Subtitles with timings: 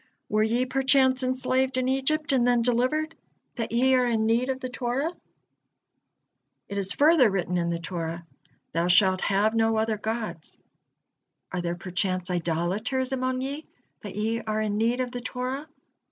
[0.29, 3.13] Were ye perchance enslaved in Egypt and then delivered,
[3.53, 5.11] that ye are in need of the Torah?
[6.67, 8.25] It is further written in the Torah:
[8.71, 10.57] 'Thou shalt have no other gods.'
[11.51, 13.67] Are there perchance idolaters among ye,
[14.01, 15.67] that ye are in need of the Torah?